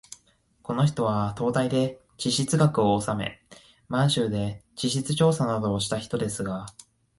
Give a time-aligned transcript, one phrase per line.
[0.63, 3.39] この人は東大で地質学をおさめ、
[3.87, 6.65] 満州で地質調査などをした人ですが、